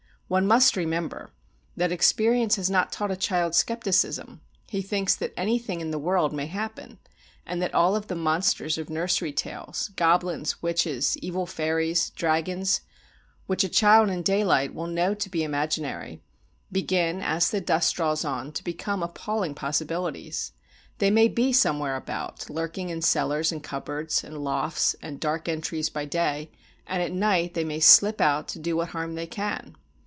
One 0.33 0.47
must 0.47 0.77
remember 0.77 1.33
that 1.75 1.91
experience 1.91 2.55
has 2.55 2.69
not 2.69 2.89
taught 2.93 3.11
a 3.11 3.17
child 3.17 3.53
scepticism; 3.53 4.39
he 4.69 4.81
thinks 4.81 5.13
that 5.13 5.33
anything 5.35 5.81
in 5.81 5.91
the 5.91 5.99
world 5.99 6.31
may 6.31 6.45
happen; 6.45 6.99
and 7.45 7.61
all 7.73 7.99
the 7.99 8.15
monsters 8.15 8.77
of 8.77 8.89
nursery 8.89 9.33
tales, 9.33 9.89
goblins, 9.97 10.61
witches, 10.61 11.17
evil 11.17 11.45
fairies, 11.45 12.11
dragons, 12.11 12.79
which 13.45 13.65
a 13.65 13.67
child 13.67 14.09
in 14.09 14.21
daylight 14.23 14.73
will 14.73 14.87
know 14.87 15.13
to 15.13 15.29
be 15.29 15.43
imaginary, 15.43 16.23
begin, 16.71 17.21
as 17.21 17.51
the 17.51 17.59
dusk 17.59 17.97
draws 17.97 18.23
on, 18.23 18.53
to 18.53 18.63
become 18.63 19.03
appalling 19.03 19.53
possibilities. 19.53 20.53
They 20.99 21.11
may 21.11 21.27
be 21.27 21.51
somewhere 21.51 21.97
about, 21.97 22.49
lurking 22.49 22.89
in 22.89 23.01
cellars 23.01 23.51
and 23.51 23.61
cupboards 23.61 24.23
and 24.23 24.37
lofts 24.41 24.95
and 25.01 25.19
dark 25.19 25.49
entries 25.49 25.89
by 25.89 26.05
day, 26.05 26.51
and 26.87 27.03
at 27.03 27.11
night 27.11 27.53
they 27.53 27.65
may 27.65 27.81
slip 27.81 28.21
out 28.21 28.47
to 28.47 28.59
do 28.59 28.77
what 28.77 28.91
harm 28.91 29.15
they 29.15 29.27
can. 29.27 29.75